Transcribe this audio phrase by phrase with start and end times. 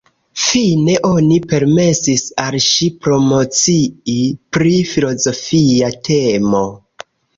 [0.43, 4.15] Fine oni permesis al ŝi promocii
[4.57, 6.65] pri filozofia temo.